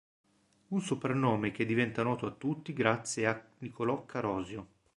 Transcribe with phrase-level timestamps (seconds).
[0.69, 4.67] Un soprannome che diventa noto a tutti grazie a Nicolò Carosio.